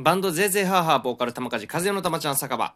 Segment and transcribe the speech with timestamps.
[0.00, 2.72] バンドゼーゼーハーハーボーカル玉梶風の玉ちゃん酒場。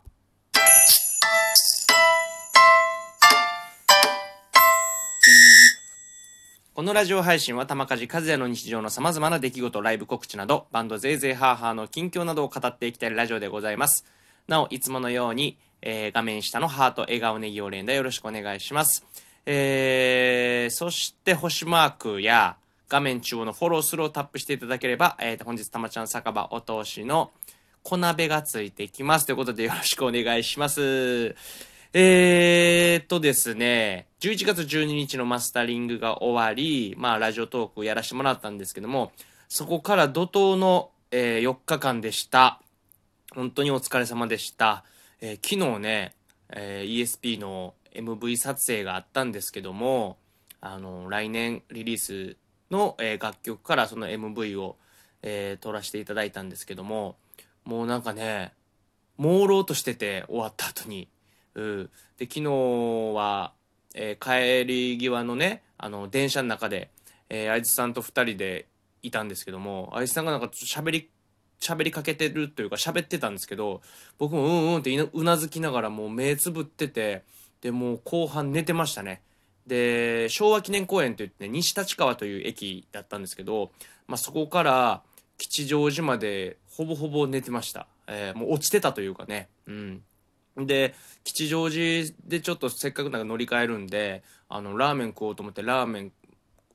[6.74, 14.04] このラジオ配信は玉梶和也の日常のさまざまな出来事ライブ告知などバンドゼーゼーハーハーの近況などを語っていきたいラジオでございます。
[14.48, 19.06] なおいつものように、えー画面下のハート笑顔ネギを連打よろしくお願いします。
[19.46, 22.56] えー、そして星マークや
[22.92, 27.30] 画面中央のフォロースルーをタップしていただければ、えーと、本日たまちゃん酒場お通しの
[27.82, 29.24] 小鍋がついてきます。
[29.24, 31.34] ということでよろしくお願いします。
[31.94, 39.12] えーっとですね、11月12日のマスタリングが終わり、まあラジオトークをやらせてもらったんですけども、
[39.48, 42.60] そこから怒涛の、えー4日間でした。
[43.34, 44.84] 本当にお疲れ様でした。
[45.22, 46.14] えー昨日ね、
[46.50, 50.18] えー ESP の MV 撮影があったんですけども、
[50.60, 52.36] あの、来年リリース
[52.72, 54.76] の、えー楽曲からその MV を、
[55.22, 57.16] えー撮らせていただいたんですけども、
[57.64, 58.52] もうなんかね、
[59.18, 61.08] 朦朧としてて終わった後に。
[61.54, 61.90] うん。
[62.18, 62.50] で、昨日
[63.14, 63.52] は、
[63.94, 66.90] えー帰り際のね、あの、電車の中で、
[67.28, 68.66] えー、あいつさんと二人で
[69.02, 71.10] いたんですけども、あいつさんがなんかちょっと喋り、
[71.60, 73.82] 喋りかけてるというか喋ってたんですけど、
[74.18, 77.22] 僕もうんうんってうなずきながらもう目つぶってて、
[77.60, 79.22] で、もう後半寝てましたね。
[79.66, 83.70] で、昭和記念公園といって、ね、西立川という駅だったんですけど、
[84.06, 85.02] まあ、そこから
[85.38, 87.86] 吉祥寺までほぼほぼ寝てました。
[88.06, 89.48] えーもう落ちてたというかね。
[89.66, 90.02] うん。
[90.56, 96.12] で、吉祥寺でちょっとせっかくなんか乗り換えるんで、あの、ラーメン食おうと思って、ラーメン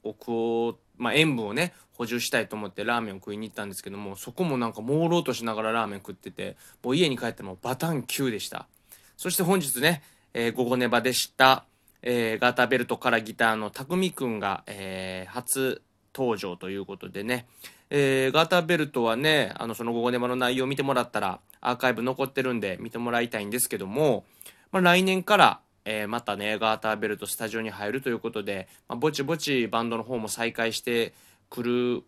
[0.04, 8.68] を食おう、まあ、塩分をね、補充したいと思ってラーメンを食いに行ったんですけども、そこもなんか朦朧としながらラーメン食ってて、もう家に帰ってもバタン9でした。
[9.16, 10.02] そして本日ね、
[10.34, 11.66] えー午後ネバでした、
[12.10, 15.82] えーガーターベルトからギターのたくんが、えー初
[16.16, 17.48] 登場ということでね、
[17.90, 24.24] えーガーターベルトはね、あの、その午後ネバの内容を見てもらったら、アーカイブ残ってるんで見てもらいたいんですけども、
[24.72, 31.14] まあ、来年から、えーまたね、ガーターベルトスタジオに入るということで、まあ、ぼちぼちバンドの方も再開して
[31.50, 32.04] くる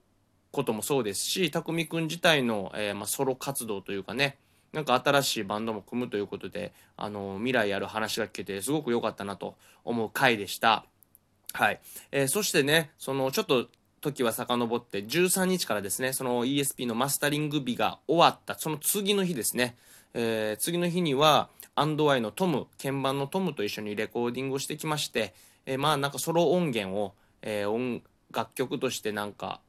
[0.53, 4.38] こともそうですし、たくみくん自体の、えーまあ、ソロ活動というかね、
[4.74, 10.85] なんか新しいバンドも組むということで、あの、未来ある話が聞けて、すごく良かったなと思う回でした。
[11.53, 11.80] はい。
[12.12, 13.68] えーそしてね、その、ちょっと、
[14.02, 19.75] 時は遡って、13日からですね、その ESP のマスタリング日が終わった、その次の日ですね、
[20.13, 25.34] えー次の日には、アンドワイのトム、鍵盤のトムと一緒にレコーディングをしてきまして、
[25.66, 29.59] えーまあなんかソロ音源を、えー音楽曲としてなんか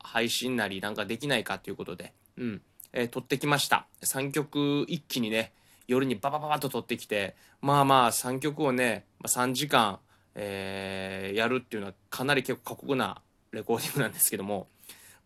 [0.00, 3.86] 配信なりなんかできないかということで、うん、えー撮ってきました。
[4.02, 5.52] 3曲一気にね、
[5.86, 9.98] 夜にババババッと撮ってきて、まあまあ3曲をね、3時間、
[10.34, 13.20] えーやるっていうのはかなり結構過酷な
[13.52, 14.68] レコーディングなんですけども、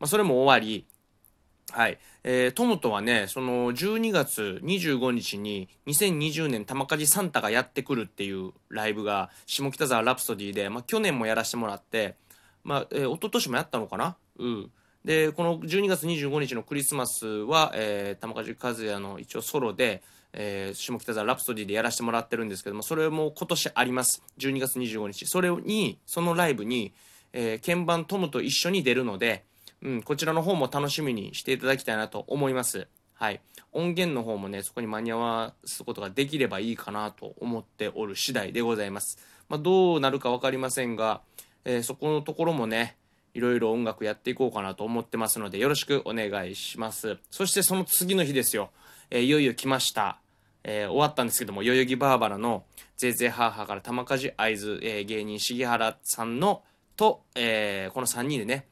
[0.00, 0.86] まあそれも終わり、
[1.70, 1.98] はい。
[2.24, 12.16] えートムとはね、その12月25日に2020年玉梶サンタがやってくるっていうライブが下北沢ラプソディで、まあ去年もやらせてもらって、
[12.64, 14.16] まあ、えー一昨年もやったのかな？
[14.38, 14.70] うん。
[15.04, 20.02] で、この12月25日のクリスマスは、えー玉梶和也の一応ソロで、
[20.32, 24.22] えー下北沢ラプソディでやらせてもらってるんですけども、それも今年あります。
[24.38, 25.26] 12月25日。
[25.26, 26.92] それに、そのライブに、
[27.32, 29.44] えー鍵盤トムと一緒に出るので、
[29.82, 32.86] うん、こちらの方も楽しみにしていただきたいなと思います。
[33.14, 33.40] はい。
[33.72, 39.18] 音源の方もね、そこに間に合わすことができればいいかなと思っておる次第でございます。
[39.48, 41.22] まあ、どうなるか分かりませんが、
[41.64, 42.96] えーそこのところもね、
[43.34, 47.18] いろいろ音楽やっていこうかなと思ってますので、よろしくお願いします。
[47.30, 48.70] そしてその次の日ですよ。
[49.10, 50.18] えーいよいよ来ました。
[50.64, 52.64] えー終わったんですけども、代々木バーバラの
[52.96, 56.62] ゼーゼーハーハーから玉梶会津、えー芸人重原さんの
[56.96, 58.66] と、えーこの3人でね、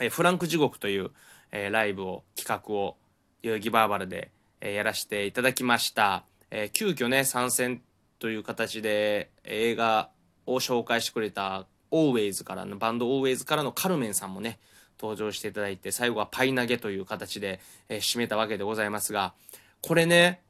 [0.00, 1.10] えフランク地獄という、
[1.52, 2.96] えライブを、企画を、
[3.42, 4.30] 代々木バーバラで、
[4.60, 6.24] えやらせていただきました。
[6.50, 7.82] えー急遽ね、参戦
[8.20, 10.10] という形で、映画
[10.46, 14.58] を紹介してくれた、オーウェイズからの、バンドオーウェイズからのカルメンさんもね、
[15.00, 19.34] 登場していただいて、最後はパイ投げという形で、えー締めたわけでございますが、
[19.80, 20.42] これね、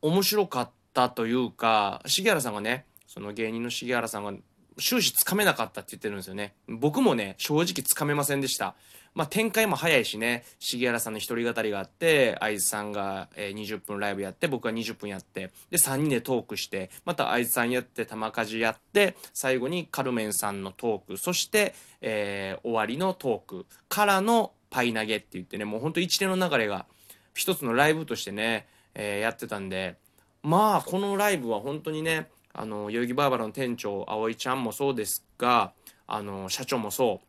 [0.00, 4.32] 面白かったというか、重原さんがね、その芸人の重原さんが
[4.78, 6.54] 終始つかめなかったって言ってるんですよね。
[6.66, 8.74] 僕もね、正直つかめませんでした。
[9.14, 26.86] まあ展開も早いしね、重原さんの一人語りがあって、愛津さんが、20分ライブやって、僕が20分やって、で3人でトークして、また愛津さんやって、玉梶やって、最後にカルメンさんのトーク、そして、えー終わりのトークからのパイ投げって言ってね、もうほんと一連の流れが
[27.34, 29.96] 一つのライブとしてね、えーやってたんで、
[30.42, 35.72] まあ、このライブは本当にね、あの、代々木バーバラの店長、葵ちゃんもそうですが、
[36.06, 37.20] あの、社長もそ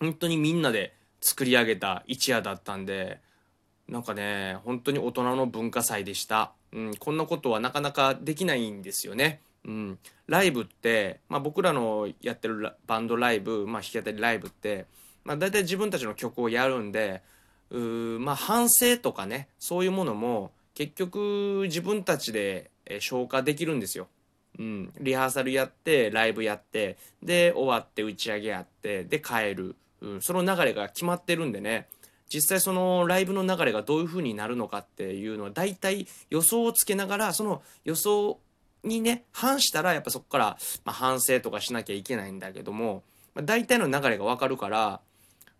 [0.00, 0.94] う、本当にみんなで
[1.24, 3.18] 作り上げた一夜だったんで、
[3.88, 9.40] なんかね本当に大人の文化祭でした、うん、こんなことはなかなかできないんですよね。
[9.64, 14.84] うん、ライブって、まあ、僕らのやってるバンドライブ、まあ、弾き語りライブって、
[15.24, 17.22] まあ、大体自分たちの曲をやるんで
[17.70, 24.08] うーまあ、反省とかねそういうものも結局自分たちで消化できるんですよ。
[24.58, 31.88] うん、リハーサルやってライブやってで終わって打ち上げやってで帰る、うん、その流れが決まってるんでね
[32.32, 38.38] 実際そのライブの流れがどういう風になるのかっていうのは大体予想をつけながらその予想
[38.84, 43.02] にね、反したらやっぱそこから、ま、反省とかしなきゃいけないんだけども、
[43.34, 45.00] まあ、大体の流れがわかるから、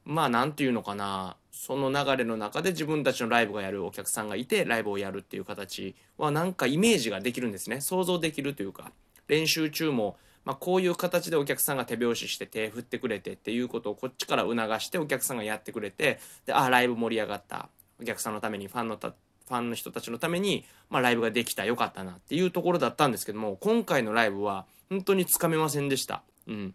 [0.04, 7.80] まあなんていうのかな、その流れの中で自分たちのライブがやるお客さんがいて、ライブをやるっていう形はなんかイメージができるんですね。
[7.80, 8.92] 想像できるというか、
[9.26, 17.68] 練習中も、まあ、こういう形でお客さんが手拍子して手振ってくれてっていうことをこっちから促してお客さんがやってくれて、で、あ、ライブ盛り上がった。
[18.00, 26.22] お客さんのためにファンのたファンの人たちのために、まあ、ライブができたよかったなっていうところだったんですけども今回のライブは本当につかめませんでした。
[26.46, 26.74] うん、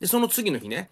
[0.00, 0.90] でその次の日ね、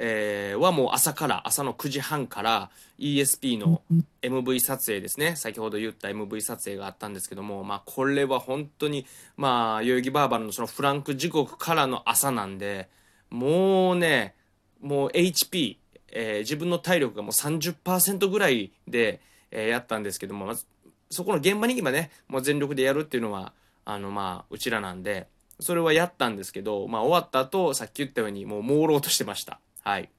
[0.00, 3.82] えー、はもう朝から朝の9時半から ESP の
[4.22, 9.06] MV 撮影ですね先ほど言った MV 撮影があったんですけども、まあ、これは本当に
[9.36, 12.88] まあ代々木バーバラのそのフランク時刻からの朝なんで
[13.30, 14.36] もうね
[14.80, 15.78] もう HP、
[16.12, 19.20] えー、自分の体力がもう30%ぐらいで
[19.50, 20.66] えー、やったんですけども、まず、
[21.10, 23.52] そこの現場に今ね、もう全力でやるっていうのは、
[23.84, 25.26] あの、まあ、うちらなんで、
[25.60, 29.60] それはやったんですけど、まあ、終わった後、さっき言ったように、もう朦朧としてました。
[29.82, 30.10] はい。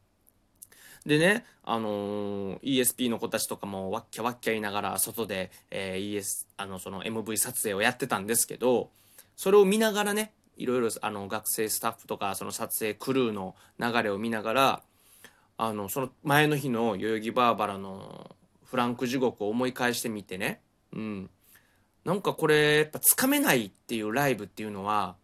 [1.06, 8.90] でね、あのー、ESP の子たちとかもわっきゃわっきゃ言いながら外で、えー、ES、あの、その MV 撮影をやってたんですけど、
[9.36, 14.84] それを見ながらね、いろいろあの学生スタッフとかその撮影クルーの流れを見ながら
[15.58, 18.36] あのその前の日の代々木バーバラの
[18.70, 20.62] フランク地獄を思い返してみてね、
[20.94, 21.30] うん。
[22.06, 25.16] なんかこれ、やっぱつかめないっていうライブっていうのは、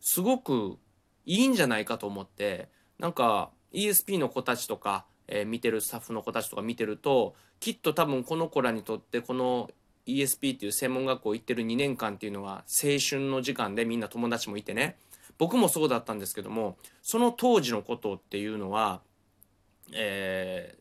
[0.00, 0.76] すごく
[1.24, 9.70] いいんじゃないかと思って、なんか ESP の子たちとか、えー、見てるスタッフの子たちとか見てると、きっと多分この子らにとってこの
[10.06, 14.96] ESP っていう専門学校行ってる2年間っていうのは青春の時間でみんな友達もいてね、
[15.38, 19.00] 僕もそうだったんですけども、その当時のことっていうのは、
[19.92, 20.80] えー、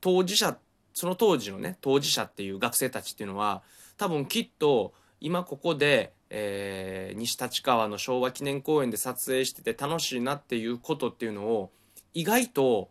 [0.00, 0.56] 当事者
[0.94, 3.62] その当時のね当事者っていう学生たちっていうのは
[3.96, 11.70] 多分きっと今ここで、えー、西立川の昭和記念公園で撮影してて楽しいなっていうことっていうのを
[12.14, 12.88] 意外と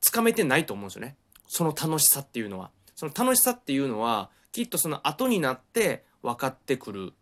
[0.00, 1.16] つかめてないと思うんですよね。
[1.46, 2.70] その楽しさっていうのは。
[2.96, 7.12] その楽しさっていうのはきっとその後になって分かってくる。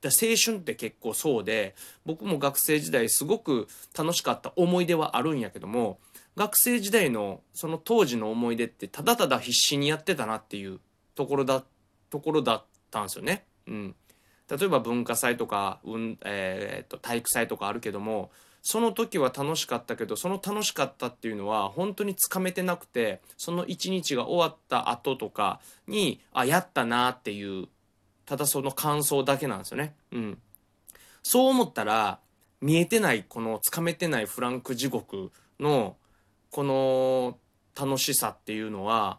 [0.00, 1.74] だ青春って結構そうで
[2.06, 3.66] 僕も学生時代すごく
[3.96, 5.98] 楽しかった思い出はあるんやけども
[6.36, 10.78] 学生時代のその当時の思い出ってただただ必死にやってたなっていう
[11.16, 11.64] ところだ
[12.10, 13.44] ところだったんですよね。
[13.66, 13.96] うん、
[14.50, 18.30] 例えば文化祭とか、うんえー、っと体育祭とかあるけども
[18.62, 27.68] その時は楽しかったけどその楽しかったっていうのは本当につかめてなくてその一日が終わった後とかにあやったなっていう
[28.26, 29.94] ただその感想だけなんですよね。
[30.12, 30.38] うん、
[31.22, 32.18] そう思ったら
[32.60, 35.30] 見えてないこのつかめてないフランク地獄
[35.60, 35.96] の
[36.50, 37.38] この
[37.74, 39.18] 楽しさっていうのは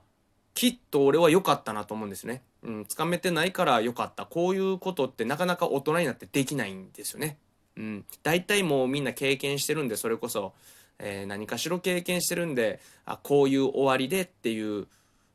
[0.53, 2.43] きっと俺は良かったなと思うんですね。
[2.63, 4.25] うん、つかめてないから良かった。
[4.25, 7.37] こういうことってなかなか大人になってできないんですよね。
[7.77, 8.05] うん。
[8.23, 10.53] 大体もうみんな経験してるんで、それこそ、
[10.99, 14.87] えー、何かしら経験してるんで、あ、こういう終わりでっていう、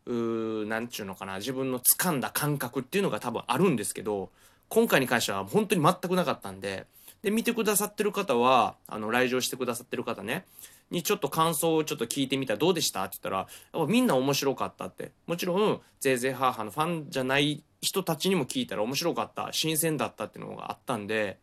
[0.06, 4.30] うなんちゅうのかな、自分の掴んだ感覚っていうのが多分あるんですけど、
[4.68, 6.86] 今回に関しては本当に全くなかったんで、
[7.22, 10.44] で、見てくださってる方は、あの、来場してくださってる方ね、
[10.94, 13.04] にちょっと感想をちょっと聞いてみたらどうでした？
[13.04, 15.12] って言ったら、やっぱみんな面白かったって。
[15.26, 21.38] もちろん、ぜいぜいハーハーのファンじゃない人たちにも聞いたら面白かった、新鮮だったっていうのがあったんで、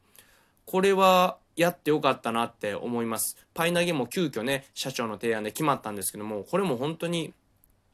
[0.65, 3.37] これはやってよかったなって思います。
[3.53, 7.33] パイ投げも急遽ね、社長の提案で決まったんですけども、これも本当に、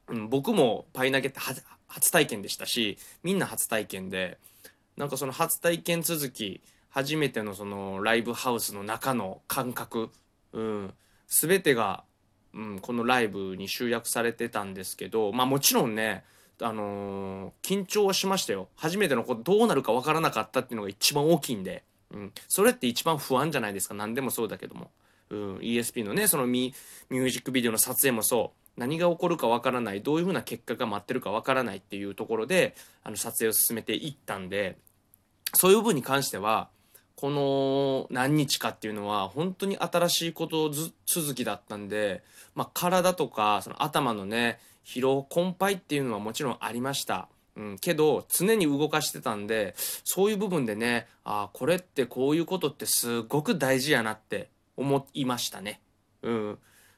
[0.07, 1.39] うん、僕もパイ投げって
[1.87, 4.37] 初体験でしたし、みんな初体験で、
[4.95, 10.09] なんかその初体験続き、初めてのそのライブハウスの中の感覚、
[10.53, 10.93] うん、
[11.27, 12.03] 全てが、
[12.53, 16.23] うん、このライブに集約されてたんですけどまあもちろんね
[16.61, 18.67] あのー、緊張はしましたよ。
[18.75, 23.93] 初めてのことどうなるか分からなかったっていうのが一番大きいんで、うん、それって一番不安じゃないですか。
[23.93, 24.89] 何でもそうだけども、
[25.29, 26.73] うん、ESP のねそのミ
[27.09, 28.79] ミュージックビデオの撮影もそう。
[28.79, 30.01] 何が起こるか分からない。
[30.01, 34.77] どういうふうな結果が待ってるか分からないっていうところであの撮影を進めていったんで
[35.53, 36.69] そういう部分に関しては
[37.17, 47.27] この何日かっていうのは本当に新しいこと続きだったんで、まあ、体とかその頭のね疲労困憊っていうのはもちろんありました。
[47.55, 55.81] うん、けど常に動かしてたんでそういう部分でねあこれってこういうことってすごく大事やなって思いましたね。
[56.21, 56.57] うん、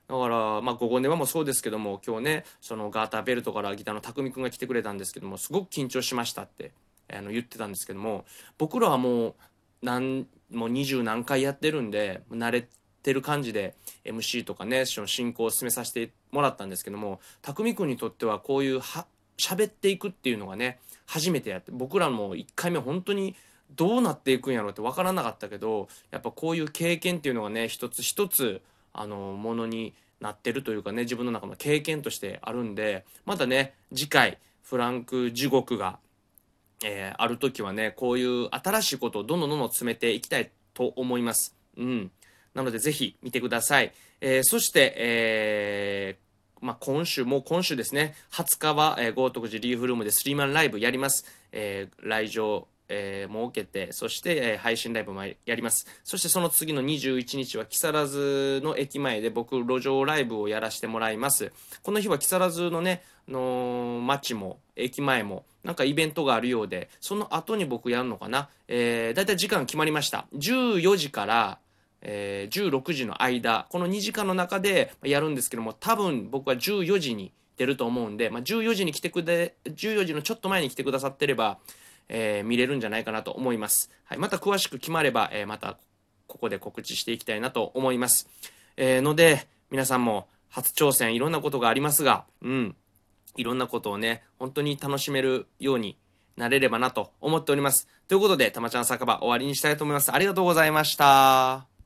[0.10, 6.72] だから、まあ、午後電話もそうですけども今日ねそのガーターベルトからギターの匠くんが来てくれたんですけどもすごく緊張しましたって
[7.14, 8.26] あの言ってたんですけども
[8.58, 9.36] 僕らはもう
[9.82, 12.68] 何もう二十何回やってるんで慣れ
[13.04, 19.06] てる感じで MC とかねその進行を進めさせてもらったんですけども匠くんにとってはこういうは
[19.38, 23.36] 喋っていくっていうのがね初めてやって僕らも1回目本当に
[23.76, 28.62] どうなっていくんやろうって分からなかったけどやっぱこういう経験っていうのがね一つ一つ
[28.94, 36.00] あのものになってるというかね自分の中の経験としてあるんでまたね次回フランク地獄が
[36.84, 41.56] えー、ある時はね、こういう新しいことをどんどんどんどん詰めていきたいと思います。
[41.78, 42.12] うん。
[42.54, 43.94] なのでぜひ見てください。
[44.22, 51.26] えー、そして、えー、まあ、今週、もう今週ですね、20日は、えー、豪徳寺リーフルームでスリーマンライブやります。
[51.52, 55.86] えー、来場、えー、設けて、そして、えー、配信ライブもやります。
[56.04, 61.52] そしてその次の21日は木更津の駅前で僕、路上ライブをやらせてもらいます。
[61.84, 68.50] この日は木更津のね、の街も、駅前も、なんかイベントがあるようで、その後に僕やるのかな。
[68.68, 70.26] えー、だいたい時間決まりました。
[70.34, 71.60] 14時から、
[72.02, 81.60] えー、16時の間、この2時間の中でやるんですけども、多分僕は14時に出ると思うんで、まあ、14時に来てくれ、14時のちょっと前に来てくださってれば、
[82.10, 83.90] えー、見れるんじゃないかなと思います。
[84.04, 85.78] はい、また詳しく決まれば、えー、また
[86.28, 88.28] ここで告知していきたいなと思います。
[88.78, 92.76] えー、ので、皆さんも初挑戦いろんなことがありますが、うん、
[93.38, 95.98] いろんなことをね、本当に楽しめるように
[96.36, 97.88] なれればなと思っております。
[98.08, 100.14] ということで、たまちゃん酒場終わりにしたいと思います。
[100.14, 101.79] ありがとうございました。